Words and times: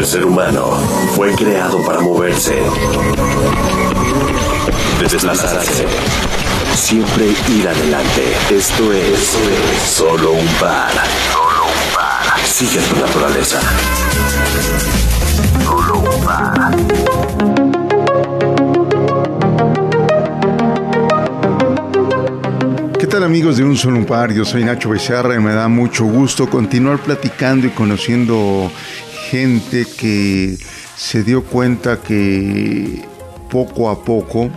El 0.00 0.06
ser 0.06 0.24
humano 0.24 0.78
fue 1.14 1.34
creado 1.34 1.84
para 1.84 2.00
moverse, 2.00 2.54
desplazarse, 4.98 5.84
siempre 6.74 7.26
ir 7.50 7.68
adelante. 7.68 8.34
Esto 8.50 8.94
es, 8.94 9.36
solo 9.86 10.32
un 10.32 10.46
par. 10.58 10.90
Solo 11.30 11.64
un 11.64 11.94
par. 11.94 12.40
Sigue 12.46 12.80
tu 12.80 12.96
naturaleza. 12.98 13.60
Solo 15.62 15.98
un 15.98 16.24
par. 16.24 16.70
¿Qué 22.98 23.06
tal 23.06 23.24
amigos 23.24 23.58
de 23.58 23.64
Un 23.64 23.76
Solo 23.76 24.06
Par? 24.06 24.32
Yo 24.32 24.44
soy 24.44 24.62
Nacho 24.64 24.88
Becerra 24.90 25.34
y 25.34 25.40
me 25.40 25.52
da 25.52 25.68
mucho 25.68 26.04
gusto 26.04 26.48
continuar 26.48 26.98
platicando 27.00 27.66
y 27.66 27.70
conociendo 27.70 28.70
gente 29.30 29.86
que 29.86 30.58
se 30.96 31.22
dio 31.22 31.44
cuenta 31.44 32.00
que 32.00 33.04
poco 33.48 33.88
a 33.88 34.04
poco 34.04 34.50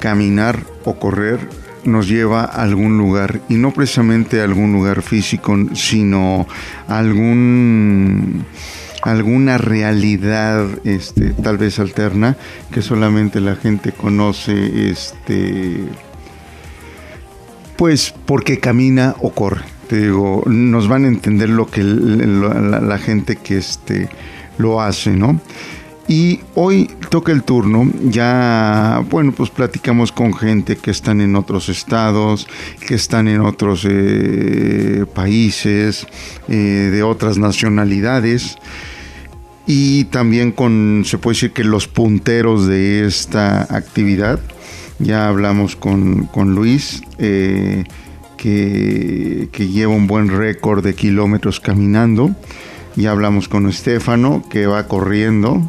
caminar 0.00 0.64
o 0.84 0.94
correr 0.94 1.38
nos 1.84 2.08
lleva 2.08 2.40
a 2.44 2.62
algún 2.62 2.96
lugar 2.96 3.42
y 3.50 3.54
no 3.54 3.72
precisamente 3.74 4.40
a 4.40 4.44
algún 4.44 4.72
lugar 4.72 5.02
físico, 5.02 5.54
sino 5.74 6.46
a 6.88 6.98
algún 6.98 8.46
alguna 9.02 9.58
realidad 9.58 10.68
este 10.84 11.34
tal 11.34 11.58
vez 11.58 11.78
alterna 11.78 12.36
que 12.72 12.80
solamente 12.80 13.40
la 13.40 13.56
gente 13.56 13.92
conoce 13.92 14.90
este 14.90 15.84
pues 17.82 18.14
porque 18.26 18.60
camina 18.60 19.16
o 19.22 19.32
corre. 19.32 19.62
Te 19.88 20.02
digo, 20.02 20.44
nos 20.46 20.86
van 20.86 21.04
a 21.04 21.08
entender 21.08 21.48
lo 21.48 21.66
que 21.66 21.82
la, 21.82 22.96
gente 22.98 23.34
que 23.34 23.58
este 23.58 24.08
lo 24.56 24.80
hace, 24.80 25.10
¿no? 25.10 25.40
Y 26.06 26.38
hoy 26.54 26.88
toca 27.10 27.32
el 27.32 27.42
turno, 27.42 27.90
ya, 28.04 29.04
bueno, 29.10 29.32
pues 29.32 29.50
platicamos 29.50 30.12
con 30.12 30.32
gente 30.32 30.76
que 30.76 30.92
están 30.92 31.20
en 31.20 31.34
otros 31.34 31.68
estados, 31.68 32.46
que 32.86 32.94
están 32.94 33.26
en 33.26 33.40
otros 33.40 33.84
eh, 33.90 35.04
países, 35.12 36.06
eh, 36.46 36.54
de 36.54 37.02
otras 37.02 37.36
nacionalidades, 37.36 38.58
y 39.66 40.04
también 40.04 40.52
con, 40.52 41.02
se 41.04 41.18
puede 41.18 41.34
decir 41.34 41.52
que 41.52 41.64
los 41.64 41.88
punteros 41.88 42.68
de 42.68 43.04
esta 43.06 43.62
actividad. 43.62 44.38
Ya 45.02 45.28
hablamos 45.28 45.74
con, 45.74 46.26
con 46.26 46.54
Luis, 46.54 47.02
eh, 47.18 47.84
que, 48.36 49.48
que 49.50 49.68
lleva 49.68 49.92
un 49.92 50.06
buen 50.06 50.28
récord 50.28 50.84
de 50.84 50.94
kilómetros 50.94 51.58
caminando. 51.58 52.30
Ya 52.94 53.10
hablamos 53.10 53.48
con 53.48 53.68
Estefano, 53.68 54.44
que 54.48 54.66
va 54.66 54.86
corriendo. 54.86 55.60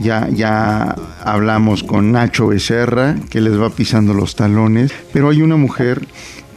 Ya, 0.00 0.28
ya 0.28 0.96
hablamos 1.22 1.84
con 1.84 2.10
Nacho 2.10 2.48
Becerra, 2.48 3.14
que 3.30 3.40
les 3.40 3.60
va 3.60 3.70
pisando 3.70 4.12
los 4.12 4.34
talones. 4.34 4.92
Pero 5.12 5.30
hay 5.30 5.40
una 5.40 5.56
mujer 5.56 6.06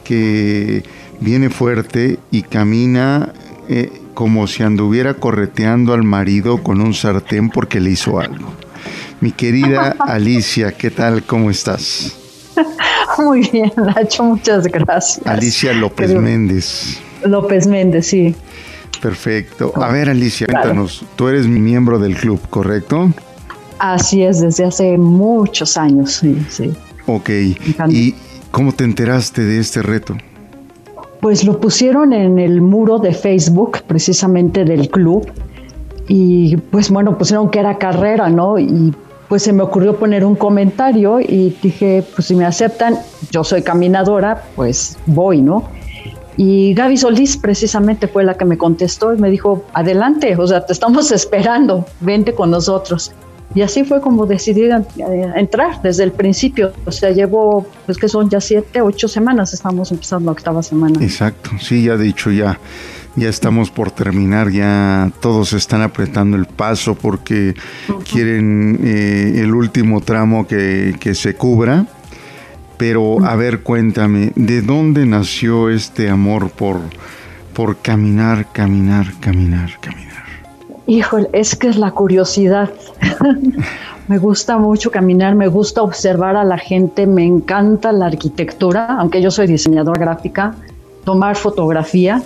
que 0.02 0.82
viene 1.20 1.50
fuerte 1.50 2.18
y 2.32 2.42
camina 2.42 3.32
eh, 3.68 3.92
como 4.14 4.48
si 4.48 4.64
anduviera 4.64 5.14
correteando 5.14 5.92
al 5.92 6.02
marido 6.02 6.62
con 6.64 6.80
un 6.80 6.94
sartén 6.94 7.50
porque 7.50 7.78
le 7.78 7.90
hizo 7.90 8.18
algo. 8.18 8.52
Mi 9.20 9.32
querida 9.32 9.96
Alicia, 9.98 10.72
¿qué 10.72 10.90
tal? 10.90 11.22
¿Cómo 11.24 11.50
estás? 11.50 12.16
Muy 13.18 13.48
bien, 13.50 13.72
Nacho, 13.76 14.22
muchas 14.24 14.64
gracias. 14.66 15.26
Alicia 15.26 15.72
López 15.72 16.08
Pero- 16.08 16.20
Méndez. 16.20 16.98
López 17.24 17.66
Méndez, 17.66 18.06
sí. 18.06 18.34
Perfecto. 19.02 19.72
A 19.76 19.88
ver, 19.90 20.08
Alicia, 20.08 20.46
Claro. 20.46 20.62
cuéntanos. 20.66 21.04
Tú 21.16 21.28
eres 21.28 21.46
miembro 21.46 21.98
del 21.98 22.16
club, 22.16 22.40
¿correcto? 22.48 23.12
Así 23.78 24.22
es, 24.22 24.40
desde 24.40 24.64
hace 24.64 24.98
muchos 24.98 25.76
años, 25.76 26.12
sí, 26.12 26.36
sí. 26.48 26.72
Ok. 27.06 27.28
¿Y 27.88 28.14
cómo 28.50 28.72
te 28.72 28.84
enteraste 28.84 29.42
de 29.42 29.58
este 29.60 29.82
reto? 29.82 30.16
Pues 31.20 31.44
lo 31.44 31.60
pusieron 31.60 32.12
en 32.12 32.38
el 32.38 32.60
muro 32.60 32.98
de 32.98 33.12
Facebook, 33.12 33.78
precisamente 33.86 34.64
del 34.64 34.88
club, 34.90 35.28
y 36.06 36.56
pues 36.56 36.90
bueno, 36.90 37.18
pusieron 37.18 37.50
que 37.50 37.58
era 37.60 37.78
carrera, 37.78 38.28
¿no? 38.30 38.58
Y 38.58 38.94
pues 39.28 39.42
se 39.42 39.52
me 39.52 39.62
ocurrió 39.62 39.96
poner 39.98 40.24
un 40.24 40.34
comentario 40.34 41.20
y 41.20 41.56
dije, 41.62 42.02
pues 42.14 42.28
si 42.28 42.34
me 42.34 42.46
aceptan, 42.46 42.98
yo 43.30 43.44
soy 43.44 43.62
caminadora, 43.62 44.44
pues 44.56 44.96
voy, 45.06 45.42
¿no? 45.42 45.68
Y 46.36 46.72
Gaby 46.72 46.96
Solís 46.96 47.36
precisamente 47.36 48.06
fue 48.06 48.24
la 48.24 48.34
que 48.34 48.44
me 48.44 48.56
contestó 48.56 49.12
y 49.12 49.18
me 49.18 49.28
dijo, 49.28 49.64
adelante, 49.74 50.36
o 50.36 50.46
sea, 50.46 50.64
te 50.64 50.72
estamos 50.72 51.10
esperando, 51.12 51.84
vente 52.00 52.34
con 52.34 52.50
nosotros. 52.50 53.12
Y 53.54 53.62
así 53.62 53.82
fue 53.84 54.00
como 54.00 54.26
decidí 54.26 54.62
eh, 54.64 54.84
entrar 55.34 55.82
desde 55.82 56.04
el 56.04 56.12
principio. 56.12 56.72
O 56.84 56.92
sea, 56.92 57.10
llevo, 57.10 57.66
pues 57.86 57.98
que 57.98 58.08
son 58.08 58.28
ya 58.28 58.40
siete, 58.40 58.82
ocho 58.82 59.08
semanas, 59.08 59.52
estamos 59.52 59.90
empezando 59.90 60.26
la 60.26 60.32
octava 60.32 60.62
semana. 60.62 61.02
Exacto. 61.02 61.50
Sí, 61.58 61.84
ya 61.84 61.96
dicho, 61.96 62.30
ya, 62.30 62.58
ya 63.18 63.28
estamos 63.28 63.70
por 63.70 63.90
terminar. 63.90 64.50
Ya 64.50 65.10
todos 65.20 65.52
están 65.52 65.82
apretando 65.82 66.36
el 66.36 66.46
paso 66.46 66.94
porque 66.94 67.54
quieren 68.10 68.80
eh, 68.82 69.40
el 69.42 69.54
último 69.54 70.00
tramo 70.00 70.46
que, 70.46 70.96
que 70.98 71.14
se 71.14 71.34
cubra. 71.34 71.86
Pero, 72.76 73.24
a 73.24 73.34
ver, 73.34 73.62
cuéntame, 73.62 74.32
¿de 74.36 74.62
dónde 74.62 75.04
nació 75.04 75.68
este 75.68 76.08
amor 76.08 76.50
por, 76.50 76.80
por 77.52 77.78
caminar, 77.78 78.46
caminar, 78.52 79.06
caminar, 79.20 79.70
caminar? 79.80 80.08
Híjole, 80.86 81.28
es 81.32 81.56
que 81.56 81.68
es 81.68 81.76
la 81.76 81.90
curiosidad. 81.90 82.70
me 84.08 84.18
gusta 84.18 84.58
mucho 84.58 84.90
caminar, 84.90 85.34
me 85.34 85.48
gusta 85.48 85.82
observar 85.82 86.36
a 86.36 86.44
la 86.44 86.56
gente, 86.56 87.06
me 87.06 87.24
encanta 87.24 87.92
la 87.92 88.06
arquitectura, 88.06 88.96
aunque 88.98 89.20
yo 89.20 89.30
soy 89.30 89.48
diseñadora 89.48 90.00
gráfica, 90.00 90.54
tomar 91.04 91.36
fotografía. 91.36 92.22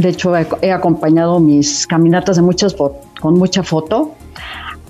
De 0.00 0.08
hecho, 0.08 0.36
he, 0.36 0.46
he 0.62 0.72
acompañado 0.72 1.40
mis 1.40 1.86
caminatas 1.86 2.36
de 2.36 2.42
muchas 2.42 2.74
con 3.20 3.34
mucha 3.34 3.62
foto, 3.62 4.12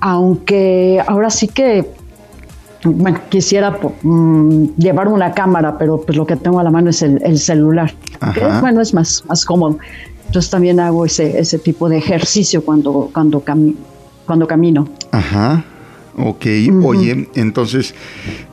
aunque 0.01 1.03
ahora 1.07 1.31
sí 1.31 1.49
que 1.49 1.91
bueno, 2.85 3.19
quisiera 3.29 3.79
mm, 4.03 4.65
llevar 4.79 5.09
una 5.09 5.33
cámara, 5.33 5.77
pero 5.77 6.01
pues 6.01 6.17
lo 6.17 6.27
que 6.27 6.37
tengo 6.37 6.61
a 6.61 6.63
la 6.65 6.71
mano 6.71 6.89
es 6.91 7.03
el, 7.03 7.21
el 7.25 7.39
celular. 7.39 7.93
que, 8.35 8.41
bueno, 8.61 8.81
es 8.81 8.95
más, 8.95 9.23
más 9.29 9.45
cómodo. 9.45 9.79
Entonces 10.27 10.51
también 10.51 10.81
hago 10.81 11.05
ese, 11.05 11.39
ese 11.39 11.59
tipo 11.59 11.89
de 11.89 11.99
ejercicio 11.99 12.65
cuando, 12.65 13.11
cuando, 13.13 13.45
cami- 13.45 13.75
cuando 14.25 14.47
camino. 14.47 14.89
Ajá, 15.11 15.65
ok. 16.17 16.47
Oye, 16.85 17.29
entonces, 17.35 17.95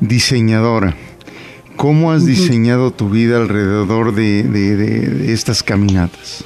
diseñadora, 0.01 0.95
¿cómo 1.77 2.11
has 2.11 2.25
diseñado 2.25 2.91
tu 2.91 3.09
vida 3.09 3.37
alrededor 3.37 4.13
de, 4.13 4.43
de- 4.43 4.75
de- 4.75 5.33
estas 5.33 5.63
caminatas? 5.63 6.43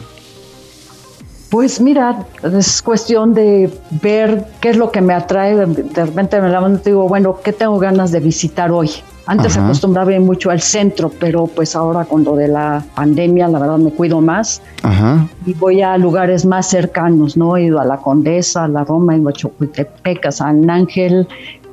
Pues 1.49 1.81
mira, 1.81 2.25
es 2.43 2.81
cuestión 2.81 3.33
de 3.33 3.69
ver 4.01 4.45
qué 4.61 4.69
es 4.69 4.77
lo 4.77 4.89
que 4.89 5.01
me 5.01 5.13
atrae. 5.13 5.55
De, 5.55 6.05
repente 6.05 6.39
me 6.39 6.47
levanto 6.49 6.81
y 6.85 6.91
digo, 6.93 7.09
bueno, 7.09 7.39
¿qué 7.43 7.51
tengo 7.51 7.77
ganas 7.77 8.11
de 8.11 8.21
visitar 8.21 8.71
hoy? 8.71 8.89
Antes 9.25 9.57
Ajá. 9.57 9.65
acostumbraba 9.65 10.13
ir 10.13 10.21
mucho 10.21 10.49
al 10.49 10.61
centro, 10.61 11.11
pero 11.19 11.47
pues 11.47 11.75
ahora 11.75 12.05
con 12.05 12.23
lo 12.23 12.35
de 12.37 12.47
la 12.47 12.83
pandemia, 12.95 13.47
la 13.49 13.59
verdad 13.59 13.77
me 13.77 13.91
cuido 13.91 14.19
más 14.19 14.61
Ajá, 14.81 15.27
y 15.45 15.53
voy 15.53 15.81
a 15.81 15.95
lugares 15.97 16.45
más 16.45 16.69
cercanos, 16.69 17.37
¿no? 17.37 17.55
He 17.55 17.65
ido 17.65 17.79
a 17.79 17.85
la 17.85 17.97
Condesa, 17.97 18.63
a 18.63 18.67
la 18.67 18.83
Roma, 18.83 19.13
he 19.13 19.19
ido 19.19 19.29
a 19.29 19.33
Chapultepec, 19.33 20.25
a 20.25 20.31
San 20.31 20.69
Ángel, 20.69 21.27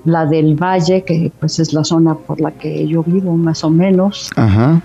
la 0.08 0.26
del 0.26 0.54
Valle, 0.54 1.02
que 1.04 1.30
pues 1.38 1.58
es 1.58 1.72
la 1.72 1.84
zona 1.84 2.14
por 2.14 2.40
la 2.40 2.50
que 2.52 2.86
yo 2.86 3.02
vivo 3.02 3.36
más 3.36 3.64
o 3.64 3.70
menos. 3.70 4.30
ajá, 4.36 4.82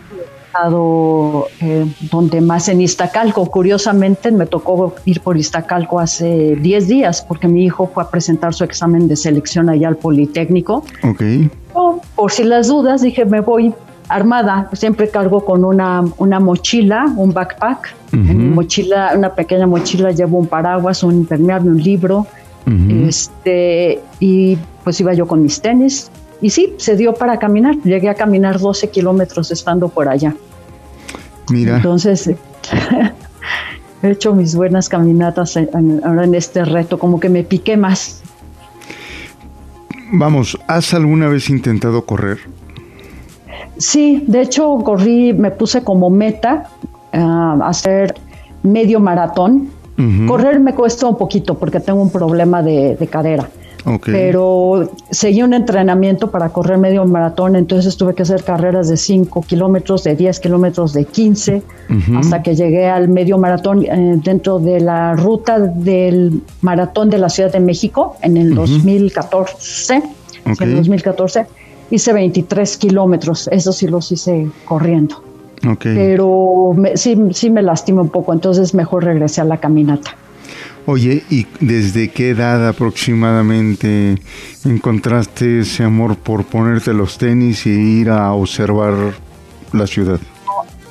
estado 0.54 1.48
eh, 1.62 1.86
donde 2.12 2.40
más 2.40 2.70
en 2.70 2.80
Iztacalco. 2.80 3.46
Curiosamente 3.48 4.32
me 4.32 4.46
tocó 4.46 4.94
ir 5.06 5.20
por 5.22 5.36
Iztacalco 5.36 6.00
hace 6.00 6.56
10 6.56 6.88
días 6.88 7.26
porque 7.28 7.48
mi 7.48 7.66
hijo 7.66 7.90
fue 7.92 8.04
a 8.04 8.10
presentar 8.10 8.54
su 8.54 8.64
examen 8.64 9.08
de 9.08 9.16
selección 9.16 9.68
allá 9.70 9.88
al 9.88 9.98
Politécnico. 9.98 10.84
ok, 11.02 11.24
por 12.16 12.32
si 12.32 12.44
las 12.44 12.68
dudas, 12.68 13.02
dije, 13.02 13.26
me 13.26 13.42
voy 13.42 13.74
armada. 14.10 14.70
Siempre 14.74 15.10
cargo 15.10 15.44
con 15.44 15.66
una, 15.66 16.04
una 16.18 16.40
mochila, 16.40 17.12
un 17.18 17.34
backpack. 17.34 17.96
En 18.12 18.38
mi 18.38 18.50
mochila, 18.50 19.14
una 19.16 19.34
pequeña 19.34 19.66
mochila, 19.66 20.12
llevo 20.12 20.38
un 20.38 20.46
paraguas, 20.46 21.02
un 21.02 21.16
impermeable, 21.16 21.72
un 21.72 21.82
libro. 21.82 22.28
Este, 22.66 24.00
y 24.20 24.58
pues 24.84 25.00
iba 25.00 25.14
yo 25.14 25.28
con 25.28 25.42
mis 25.44 25.62
tenis. 25.62 26.10
Y 26.42 26.50
sí, 26.50 26.74
se 26.78 26.96
dio 26.98 27.14
para 27.14 27.38
caminar. 27.40 27.76
Llegué 27.84 28.10
a 28.10 28.16
caminar 28.16 28.60
12 28.60 28.90
kilómetros 28.90 29.52
estando 29.52 29.90
por 29.90 30.10
allá. 30.10 30.36
mira, 31.50 31.78
Entonces, 31.78 32.28
he 34.04 34.10
hecho 34.10 34.34
mis 34.34 34.56
buenas 34.56 34.90
caminatas 34.90 35.56
en- 35.56 35.70
en- 35.74 36.02
ahora 36.06 36.24
en 36.26 36.36
este 36.36 36.66
reto, 36.66 37.00
como 37.00 37.20
que 37.20 37.30
me 37.30 37.44
piqué 37.44 37.78
más. 37.78 38.22
vamos, 40.12 40.58
¿has 40.68 40.94
alguna 40.94 41.28
vez 41.28 41.50
intentado 41.50 42.06
correr? 42.06 42.38
Sí, 43.78 44.24
de 44.28 44.42
hecho 44.42 44.78
corrí, 44.84 45.34
me 45.34 45.50
puse 45.52 45.82
como 45.84 46.10
meta 46.10 46.70
ah, 47.12 47.58
hacer 47.64 48.14
medio 48.62 49.00
maratón 49.00 49.70
Correr 50.28 50.60
me 50.60 50.74
cuesta 50.74 51.08
un 51.08 51.18
poquito 51.18 51.56
porque 51.56 51.80
tengo 51.80 52.02
un 52.02 52.10
problema 52.10 52.62
de, 52.62 53.08
cadera. 53.10 53.50
Pero 54.06 54.92
seguí 55.12 55.44
un 55.44 55.54
entrenamiento 55.54 56.32
para 56.32 56.50
correr 56.50 56.78
medio 56.78 57.06
maratón, 57.06 57.58
entonces 57.58 57.98
tuve 57.98 58.16
que 58.16 58.22
hacer 58.22 58.44
carreras 58.44 58.88
de 58.88 58.96
5 58.96 59.42
kilómetros, 59.42 60.06
de 60.06 60.16
10 60.16 60.40
kilómetros, 60.40 60.94
de 60.94 61.04
15, 61.04 61.62
hasta 62.16 62.42
que 62.42 62.56
llegué 62.56 62.88
al 62.88 63.10
medio 63.10 63.38
maratón 63.38 63.84
eh, 63.84 64.20
dentro 64.24 64.60
de 64.60 64.80
la 64.80 65.16
ruta 65.16 65.60
del 65.60 66.42
maratón 66.62 67.10
de 67.10 67.18
la 67.18 67.28
Ciudad 67.28 67.52
de 67.52 67.60
México 67.60 68.16
en 68.22 68.38
el 68.38 68.56
2014. 68.56 69.96
En 70.46 70.56
el 70.62 70.76
2014 70.78 71.46
hice 71.92 72.14
23 72.14 72.78
kilómetros, 72.78 73.50
eso 73.52 73.74
sí 73.74 73.88
los 73.88 74.12
hice 74.12 74.48
corriendo. 74.66 75.33
Pero 75.80 76.76
sí, 76.96 77.18
sí 77.32 77.50
me 77.50 77.62
lastima 77.62 78.02
un 78.02 78.10
poco, 78.10 78.34
entonces 78.34 78.74
mejor 78.74 79.06
regresé 79.06 79.42
a 79.42 79.46
la 79.46 79.58
caminata. 79.58 80.16
Oye, 80.86 81.24
¿y 81.30 81.48
desde 81.62 82.10
qué 82.10 82.32
edad 82.32 82.68
aproximadamente 82.68 84.18
encontraste 84.66 85.60
ese 85.60 85.84
amor 85.84 86.18
por 86.18 86.44
ponerte 86.44 86.94
los 86.94 87.18
tenis 87.18 87.66
y 87.66 87.70
ir 87.70 88.10
a 88.10 88.34
observar 88.34 89.14
la 89.72 89.88
ciudad? 89.88 90.20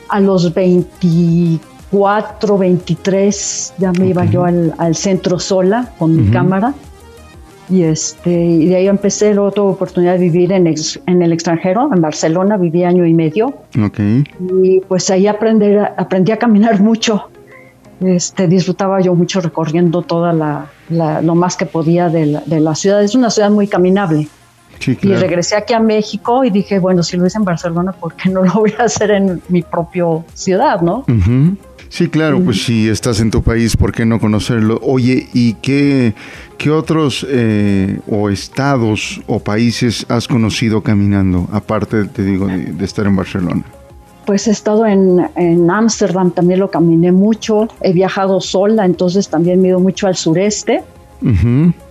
A 0.08 0.20
los 0.20 0.54
24, 0.54 2.56
23 2.56 3.74
ya 3.76 3.92
me 3.92 4.08
iba 4.08 4.24
yo 4.24 4.44
al, 4.44 4.94
centro 4.94 5.38
sola 5.38 5.92
con 5.98 6.16
mi 6.16 6.30
cámara 6.30 6.72
y, 7.72 7.84
este, 7.84 8.30
y 8.30 8.66
de 8.66 8.76
ahí 8.76 8.86
empecé, 8.86 9.32
luego 9.32 9.50
tuve 9.50 9.72
oportunidad 9.72 10.12
de 10.12 10.18
vivir 10.18 10.52
en, 10.52 10.66
en 10.66 11.22
el 11.22 11.32
extranjero, 11.32 11.88
en 11.90 12.02
Barcelona, 12.02 12.58
viví 12.58 12.84
año 12.84 13.06
y 13.06 13.14
medio. 13.14 13.54
Okay. 13.86 14.24
Y 14.62 14.80
pues 14.80 15.08
ahí 15.08 15.26
aprender, 15.26 15.78
aprendí 15.96 16.32
a 16.32 16.38
caminar 16.38 16.80
mucho. 16.80 17.30
Este, 18.00 18.46
disfrutaba 18.46 19.00
yo 19.00 19.14
mucho 19.14 19.40
recorriendo 19.40 20.02
toda 20.02 20.34
la, 20.34 21.22
lo 21.22 21.34
más 21.34 21.56
que 21.56 21.64
podía 21.64 22.10
de 22.10 22.26
la, 22.26 22.42
de 22.44 22.60
la, 22.60 22.74
ciudad. 22.74 23.02
Es 23.02 23.14
una 23.14 23.30
ciudad 23.30 23.50
muy 23.50 23.66
caminable. 23.66 24.28
Sí, 24.78 24.94
claro. 24.94 25.16
Y 25.16 25.20
regresé 25.22 25.56
aquí 25.56 25.72
a 25.72 25.80
México 25.80 26.44
y 26.44 26.50
dije, 26.50 26.78
bueno, 26.78 27.02
si 27.02 27.16
lo 27.16 27.26
hice 27.26 27.38
en 27.38 27.44
Barcelona, 27.44 27.92
¿por 27.92 28.14
qué 28.14 28.28
no 28.28 28.42
lo 28.42 28.52
voy 28.52 28.74
a 28.78 28.84
hacer 28.84 29.12
en 29.12 29.40
mi 29.48 29.62
propia 29.62 30.04
ciudad, 30.34 30.82
no? 30.82 31.06
Sí, 31.92 32.08
claro, 32.08 32.40
pues 32.42 32.64
si 32.64 32.88
estás 32.88 33.20
en 33.20 33.30
tu 33.30 33.42
país, 33.42 33.76
¿por 33.76 33.92
qué 33.92 34.06
no 34.06 34.18
conocerlo? 34.18 34.80
Oye, 34.82 35.28
¿y 35.34 35.52
qué, 35.60 36.14
qué 36.56 36.70
otros 36.70 37.26
eh, 37.28 38.00
o 38.08 38.30
estados 38.30 39.20
o 39.26 39.40
países 39.40 40.06
has 40.08 40.26
conocido 40.26 40.82
caminando, 40.82 41.48
aparte, 41.52 42.06
te 42.06 42.24
digo, 42.24 42.46
de, 42.46 42.82
estar 42.82 43.04
en 43.04 43.14
Barcelona? 43.14 43.62
Pues 44.24 44.48
he 44.48 44.52
estado 44.52 44.86
en 44.86 45.70
Ámsterdam, 45.70 46.30
también 46.30 46.60
lo 46.60 46.70
caminé 46.70 47.12
mucho, 47.12 47.68
he 47.82 47.92
viajado 47.92 48.40
sola, 48.40 48.86
entonces 48.86 49.28
también 49.28 49.60
me 49.60 49.68
he 49.68 49.70
ido 49.72 49.80
mucho 49.80 50.06
al 50.06 50.16
sureste, 50.16 50.82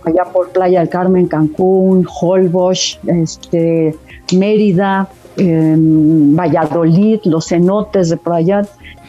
allá 0.04 0.24
por 0.32 0.48
Playa 0.48 0.80
del 0.80 0.88
Carmen, 0.88 1.28
Cancún, 1.28 2.08
Holbox, 2.20 2.98
este, 3.06 3.94
Mérida, 4.36 5.08
em, 5.36 6.34
Valladolid, 6.34 7.20
los 7.24 7.46
cenotes 7.46 8.08
de 8.08 8.16
por 8.16 8.32
allá 8.32 8.62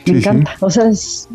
me 0.05 0.17
encanta. 0.17 0.51
O 0.59 0.69
sea, 0.69 0.89
es, 0.89 1.27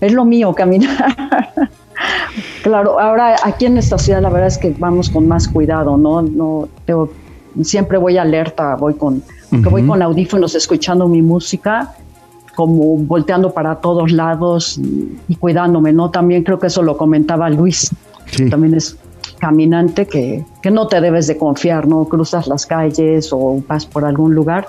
lo 0.00 0.24
mío 0.24 0.54
caminar. 0.54 1.48
claro, 2.62 2.98
ahora 3.00 3.36
aquí 3.44 3.66
en 3.66 3.78
esta 3.78 3.98
ciudad 3.98 4.22
la 4.22 4.30
verdad 4.30 4.48
es 4.48 4.58
que 4.58 4.74
vamos 4.78 5.10
con 5.10 5.26
más 5.26 5.48
cuidado, 5.48 5.96
¿no? 5.96 6.22
no 6.22 6.68
siempre 7.62 7.98
voy 7.98 8.16
alerta, 8.18 8.76
voy 8.76 8.94
con, 8.94 9.22
voy 9.50 9.86
con 9.86 10.02
audífonos 10.02 10.54
escuchando 10.54 11.08
mi 11.08 11.22
música, 11.22 11.94
como 12.54 12.96
volteando 12.96 13.52
para 13.52 13.76
todos 13.76 14.12
lados 14.12 14.78
y, 15.28 15.34
cuidándome, 15.36 15.92
¿no? 15.92 16.10
También 16.10 16.42
creo 16.44 16.58
que 16.58 16.68
eso 16.68 16.82
lo 16.82 16.96
comentaba 16.96 17.48
Luis, 17.48 17.90
también 18.50 18.74
es 18.74 18.96
caminante 19.38 20.06
que, 20.06 20.44
que 20.62 20.70
no 20.70 20.88
te 20.88 21.00
debes 21.00 21.26
de 21.28 21.38
confiar, 21.38 21.86
¿no? 21.86 22.04
Cruzas 22.06 22.48
las 22.48 22.66
calles 22.66 23.32
o 23.32 23.62
vas 23.66 23.86
por 23.86 24.04
algún 24.04 24.34
lugar 24.34 24.66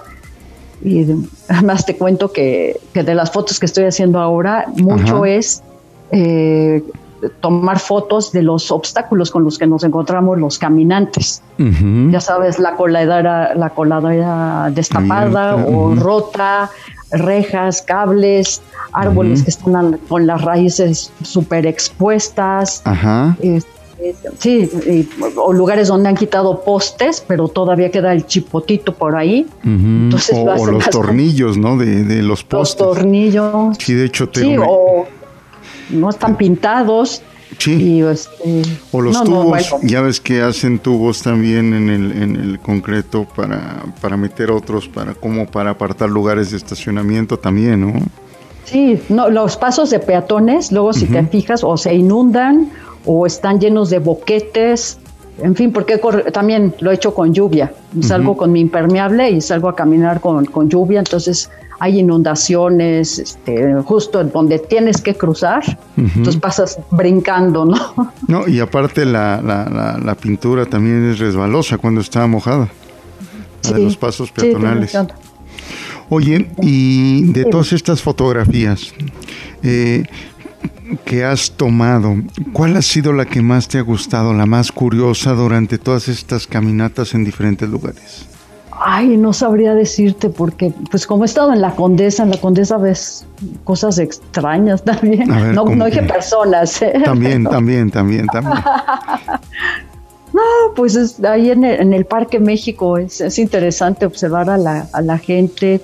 y 0.84 1.06
además 1.48 1.86
te 1.86 1.98
cuento 1.98 2.32
que, 2.32 2.80
de 2.94 3.16
las 3.16 3.32
fotos 3.32 3.60
que 3.60 3.66
estoy 3.66 3.86
haciendo 3.86 4.20
ahora, 4.20 4.66
mucho 4.76 5.26
es 5.26 5.62
eh, 6.12 6.84
tomar 7.42 7.80
fotos 7.80 8.32
de 8.32 8.44
los 8.44 8.72
obstáculos 8.72 9.30
con 9.32 9.44
los 9.44 9.58
que 9.58 9.68
nos 9.68 9.84
encontramos 9.84 10.38
los 10.38 10.58
caminantes. 10.58 11.42
Ya 11.58 12.22
sabes, 12.22 12.60
la 12.60 12.76
coladera, 12.76 13.54
la 13.56 13.72
coladera 13.72 14.70
destapada 14.74 15.58
o 15.58 15.94
rota, 15.96 16.70
rejas, 17.12 17.82
cables, 17.82 18.62
árboles 18.94 19.44
que 19.44 19.50
están 19.50 20.00
con 20.08 20.26
las 20.26 20.42
raíces 20.42 21.12
súper 21.22 21.66
expuestas. 21.66 22.82
Este, 23.42 23.79
sí, 24.38 24.70
o 25.36 25.54
lugares 25.54 25.88
donde 25.88 26.10
han 26.10 26.16
quitado 26.16 26.62
postes, 26.62 27.24
pero 27.26 27.48
todavía 27.48 27.92
queda 27.92 28.14
el 28.14 28.26
chipotito 28.26 28.94
por 28.94 29.16
ahí. 29.16 29.46
Entonces, 29.64 30.38
o, 30.38 30.66
los 30.66 30.90
tornillos, 30.90 31.58
¿no? 31.58 31.78
De, 31.78 32.22
los 32.22 32.44
postes. 32.44 32.80
Los 32.80 32.96
tornillos. 32.96 33.78
Sí, 33.80 33.94
de 33.94 34.06
hecho, 34.06 34.30
te 34.30 34.42
sí, 34.42 34.56
o 34.58 35.08
no 35.90 36.10
están 36.10 36.38
pintados. 36.38 37.22
Sí. 37.58 38.02
Este, 38.02 38.62
o 38.92 39.02
los 39.02 39.22
tubos, 39.24 39.76
ya 39.82 40.02
ves 40.02 40.22
que 40.22 40.42
hacen 40.42 40.80
tubos 40.80 41.22
también 41.22 41.74
en 41.74 41.90
el, 41.90 42.12
en 42.12 42.36
el 42.36 42.60
concreto 42.60 43.28
para, 43.36 43.84
para 44.00 44.16
meter 44.16 44.52
otros, 44.52 44.88
para 44.88 45.14
como 45.14 45.48
para 45.48 45.72
apartar 45.72 46.10
lugares 46.10 46.52
de 46.52 46.58
estacionamiento 46.58 47.38
también, 47.38 47.82
¿no? 47.82 47.94
Sí, 48.66 49.02
no, 49.10 49.30
los 49.30 49.58
pasos 49.58 49.90
de 49.90 50.00
peatones, 50.00 50.72
luego 50.72 50.94
si 50.94 51.08
te 51.08 51.24
fijas, 51.24 51.64
o 51.64 51.76
se 51.76 51.96
inundan 51.96 52.70
o 53.12 53.26
están 53.26 53.60
llenos 53.60 53.90
de 53.90 53.98
boquetes, 53.98 55.00
en 55.40 55.56
fin, 55.56 55.74
porque 55.74 56.00
también 56.32 56.76
lo 56.80 56.92
he 56.92 56.94
hecho 56.94 57.16
con 57.16 57.34
lluvia. 57.34 57.74
Salgo 58.02 58.38
con 58.38 58.52
mi 58.52 58.60
impermeable 58.60 59.32
y 59.32 59.42
salgo 59.42 59.68
a 59.68 59.76
caminar 59.76 60.22
con, 60.22 60.70
lluvia, 60.70 61.00
entonces 61.00 61.50
hay 61.80 62.02
inundaciones, 62.02 63.18
este, 63.18 63.74
justo 63.82 64.24
donde 64.26 64.60
tienes 64.60 65.02
que 65.02 65.16
cruzar, 65.16 65.64
entonces 65.98 66.38
pasas 66.38 66.78
brincando, 66.92 67.66
¿no? 67.66 68.14
No, 68.28 68.48
y 68.48 68.60
aparte 68.60 69.06
la, 69.06 69.42
la, 69.42 70.16
pintura 70.16 70.68
también 70.68 71.10
es 71.10 71.18
resbalosa 71.18 71.80
cuando 71.80 72.02
está 72.02 72.28
mojada, 72.28 72.70
de 73.74 73.84
los 73.84 73.98
pasos 73.98 74.32
peatonales. 74.32 74.96
Oye, 76.10 76.52
y 76.62 77.32
de 77.32 77.46
todas 77.46 77.74
estas 77.74 78.04
fotografías, 78.04 78.94
eh, 79.64 80.04
que 81.06 81.24
has 81.24 81.52
tomado, 81.52 82.16
¿cuál 82.54 82.76
ha 82.76 82.82
sido 82.82 83.14
la 83.14 83.26
que 83.26 83.42
más 83.42 83.68
te 83.68 83.78
ha 83.78 83.82
gustado, 83.82 84.34
la 84.34 84.46
más 84.46 84.72
curiosa 84.72 85.34
durante 85.34 85.78
todas 85.78 86.08
estas 86.08 86.48
caminatas 86.48 87.14
en 87.14 87.24
diferentes 87.24 87.70
lugares? 87.70 88.26
Ay, 88.82 89.18
no 89.18 89.34
sabría 89.34 89.76
decirte 89.76 90.30
porque, 90.30 90.74
pues 90.90 91.06
como 91.06 91.24
he 91.24 91.26
estado 91.26 91.52
en 91.52 91.60
la 91.60 91.76
Condesa, 91.76 92.24
en 92.24 92.30
la 92.30 92.38
Condesa 92.38 92.78
ves 92.78 93.26
cosas 93.66 94.00
extrañas 94.00 94.84
también. 94.84 95.28
no, 95.54 95.66
no 95.66 95.86
dije 95.86 96.02
personas. 96.04 96.82
¿eh? 96.82 96.94
También, 97.04 97.44
también, 97.50 97.92
también, 97.92 98.28
también. 98.28 98.56
no, 100.34 100.42
pues 100.76 101.20
ahí 101.26 101.52
en 101.52 101.66
el, 101.66 102.06
Parque 102.06 102.40
México 102.40 102.98
es, 102.98 103.20
es 103.20 103.38
interesante 103.38 104.06
observar 104.06 104.50
a 104.50 104.58
la, 104.58 104.88
a 104.94 105.02
la 105.02 105.18
gente, 105.18 105.82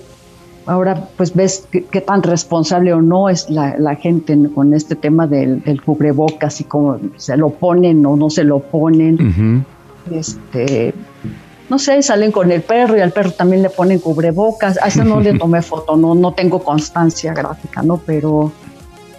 ahora 0.66 1.08
pues 1.18 1.34
ves 1.34 1.68
qué, 1.72 2.02
tan 2.02 2.24
responsable 2.24 2.94
o 2.94 3.02
no 3.02 3.30
es 3.30 3.50
la, 3.50 3.96
gente 3.96 4.38
con 4.54 4.74
este 4.74 4.96
tema 4.96 5.28
del, 5.28 5.62
cubrebocas 5.86 6.62
y 6.62 6.64
cómo 6.64 7.00
se 7.18 7.38
lo 7.38 7.50
ponen 7.50 8.06
o 8.06 8.16
no 8.16 8.30
se 8.30 8.44
lo 8.44 8.60
ponen. 8.60 9.66
Este, 10.12 10.94
no 11.70 11.80
sé, 11.80 12.02
salen 12.04 12.32
con 12.32 12.52
el 12.52 12.62
perro 12.62 12.98
y 12.98 13.02
al 13.02 13.12
perro 13.12 13.32
también 13.32 13.62
le 13.62 13.70
ponen 13.70 14.00
cubrebocas. 14.00 14.78
A 14.82 15.04
no 15.04 15.20
le 15.20 15.34
tomé 15.40 15.62
foto, 15.62 15.96
no, 15.96 16.16
no 16.16 16.34
tengo 16.34 16.64
constancia 16.64 17.34
gráfica, 17.34 17.82
¿no? 17.82 17.98
Pero, 17.98 18.52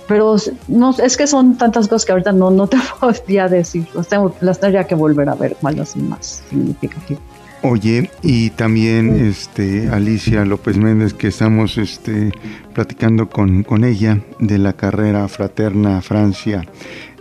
pero 0.07 0.37
no, 0.69 0.91
es 0.91 1.17
que 1.17 1.27
son 1.27 1.57
tantas 1.59 1.89
cosas 1.89 2.05
que 2.05 2.13
ahorita 2.13 2.33
no, 2.33 2.51
no 2.51 2.67
te 2.69 2.79
podría 3.01 3.49
decir. 3.49 3.87
Las, 3.95 4.09
tengo, 4.09 4.33
las 4.41 4.61
tendría 4.61 4.85
que 4.85 4.95
volver 4.95 5.29
a 5.29 5.35
ver 5.35 5.57
cuál 5.61 5.79
es 5.79 5.97
más 5.97 6.45
significativo. 6.49 7.21
Oye, 7.63 8.11
y 8.23 8.51
también 8.51 9.27
este 9.27 9.89
Alicia 9.89 10.45
López 10.45 10.77
Méndez, 10.77 11.15
que 11.15 11.29
estamos 11.29 11.79
este, 11.79 12.33
platicando 12.75 13.29
con, 13.29 13.63
con 13.65 13.85
ella 13.85 14.21
de 14.39 14.59
la 14.59 14.75
carrera 14.75 15.27
fraterna 15.29 16.01
Francia 16.03 16.65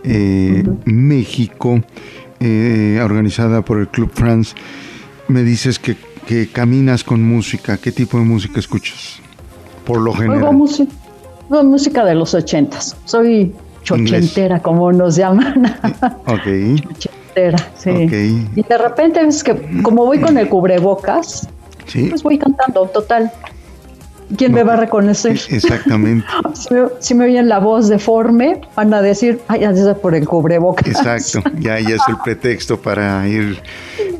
eh, 0.04 0.62
México, 0.84 1.82
eh, 2.38 3.00
organizada 3.02 3.62
por 3.62 3.80
el 3.80 3.88
Club 3.88 4.10
France. 4.14 4.54
Me 5.28 5.42
dices 5.42 5.78
que, 5.78 5.96
que, 6.26 6.48
caminas 6.48 7.02
con 7.02 7.22
música. 7.22 7.78
¿Qué 7.78 7.90
tipo 7.90 8.18
de 8.18 8.24
música 8.24 8.60
escuchas? 8.60 9.18
Por 9.84 10.00
lo 10.00 10.12
general. 10.12 10.54
Música, 10.54 10.92
música 11.48 12.04
de 12.04 12.14
los 12.14 12.34
ochentas. 12.34 12.96
Soy 13.04 13.52
chochentera, 13.82 14.60
como 14.60 14.92
nos 14.92 15.16
llaman. 15.16 15.76
ok. 16.26 16.46
sí. 17.76 18.48
Y 18.54 18.62
de 18.62 18.78
repente 18.78 19.20
es 19.20 19.44
que 19.44 19.82
como 19.82 20.06
voy 20.06 20.20
con 20.20 20.38
el 20.38 20.48
cubrebocas, 20.48 21.48
pues 21.92 22.22
voy 22.22 22.38
cantando, 22.38 22.86
total. 22.86 23.30
¿quién 24.36 24.52
me 24.52 24.62
va 24.62 24.74
a 24.74 24.76
reconocer? 24.76 25.38
Exactamente. 25.50 26.26
si, 27.00 27.14
me, 27.14 27.24
oyen 27.24 27.48
la 27.48 27.58
voz 27.58 27.88
deforme, 27.88 28.60
van 28.74 28.92
a 28.92 29.02
decir, 29.02 29.40
ay, 29.48 29.60
ya 29.60 29.70
es 29.70 29.96
por 29.98 30.14
el 30.14 30.26
cubrebocas. 30.26 30.86
Exacto, 30.86 31.42
ya, 31.60 31.78
ya 31.80 31.96
es 31.96 32.02
el 32.08 32.16
pretexto 32.24 32.80
para 32.80 33.26
ir 33.28 33.62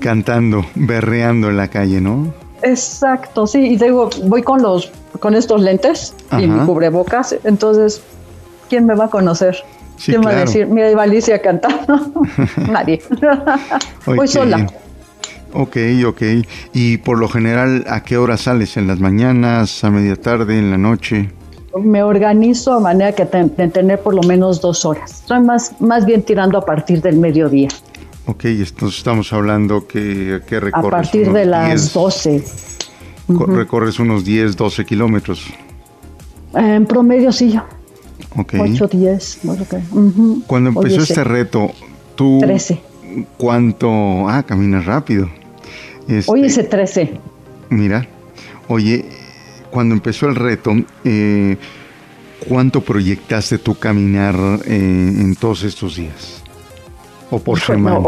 cantando, 0.00 0.64
berreando 0.74 1.48
en 1.48 1.56
la 1.56 1.68
calle, 1.68 2.00
¿no? 2.00 2.32
Exacto, 2.62 3.46
sí, 3.46 3.58
y 3.58 3.76
digo, 3.76 4.10
voy 4.24 4.42
con 4.42 4.62
los, 4.62 4.90
con 5.20 5.34
estos 5.34 5.60
lentes 5.60 6.14
y 6.38 6.46
mi 6.46 6.64
cubrebocas, 6.64 7.36
entonces, 7.44 8.02
¿quién 8.68 8.86
me 8.86 8.94
va 8.94 9.06
a 9.06 9.10
conocer? 9.10 9.56
¿Quién 10.04 10.22
va 10.22 10.30
a 10.30 10.34
decir, 10.34 10.66
mira, 10.66 10.90
iba 10.90 11.02
Alicia 11.02 11.40
cantando? 11.40 12.12
Nadie. 12.70 13.02
voy 14.06 14.28
sola. 14.28 14.66
Ok, 15.52 15.76
ok. 16.06 16.22
Y 16.74 16.98
por 16.98 17.18
lo 17.18 17.28
general, 17.28 17.84
¿a 17.88 18.02
qué 18.02 18.18
hora 18.18 18.36
sales? 18.36 18.76
¿En 18.76 18.86
las 18.86 19.00
mañanas, 19.00 19.82
a 19.84 19.90
media 19.90 20.16
tarde, 20.16 20.58
en 20.58 20.70
la 20.70 20.78
noche? 20.78 21.30
Me 21.82 22.02
organizo 22.02 22.72
a 22.72 22.80
manera 22.80 23.12
que 23.12 23.24
de 23.24 23.68
tener 23.68 24.00
por 24.00 24.14
lo 24.14 24.22
menos 24.22 24.60
dos 24.60 24.84
horas. 24.84 25.20
Estoy 25.20 25.40
más, 25.40 25.80
más 25.80 26.04
bien 26.04 26.22
tirando 26.22 26.58
a 26.58 26.64
partir 26.64 27.00
del 27.00 27.16
mediodía. 27.16 27.68
Ok, 28.26 28.46
entonces 28.46 28.98
estamos 28.98 29.32
hablando 29.32 29.86
que, 29.86 30.40
que 30.46 30.58
recorres. 30.58 30.86
A 30.86 30.90
partir 30.90 31.32
de 31.32 31.46
las 31.46 31.92
12. 31.92 32.44
Recorres 33.28 33.98
unos 33.98 34.24
10, 34.24 34.56
12 34.56 34.84
kilómetros. 34.84 35.46
En 36.54 36.86
promedio 36.86 37.32
sí. 37.32 37.58
Ok. 38.36 38.54
8, 38.58 38.88
10. 38.88 39.40
Cuando 40.46 40.70
empezó 40.70 41.02
este 41.02 41.24
reto, 41.24 41.70
tú... 42.14 42.38
13. 42.40 42.80
¿Cuánto? 43.36 44.28
Ah, 44.28 44.42
caminas 44.42 44.84
rápido. 44.84 45.28
Este, 46.08 46.30
Hoy 46.30 46.44
hice 46.44 46.64
13. 46.64 47.20
Mira, 47.70 48.06
oye, 48.68 49.04
cuando 49.70 49.94
empezó 49.94 50.28
el 50.28 50.36
reto, 50.36 50.72
eh, 51.04 51.56
¿cuánto 52.48 52.80
proyectaste 52.80 53.58
tú 53.58 53.74
caminar 53.74 54.34
eh, 54.66 54.76
en 54.76 55.34
todos 55.36 55.64
estos 55.64 55.96
días? 55.96 56.42
¿O 57.30 57.38
por 57.38 57.58
semana? 57.58 58.00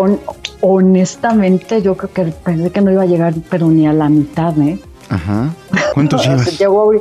honestamente, 0.61 1.83
yo 1.83 1.97
creo 1.97 2.13
que 2.13 2.33
pensé 2.45 2.71
que 2.71 2.81
no 2.81 2.91
iba 2.91 3.03
a 3.03 3.07
llegar, 3.07 3.35
pero 3.51 3.69
ni 3.69 3.87
a 3.87 3.93
la 3.93 4.09
mitad, 4.09 4.57
¿eh? 4.61 4.79
Ajá. 5.09 5.55
¿Cuántos 5.95 6.25
llevas? 6.27 6.59
Llevo, 6.59 6.93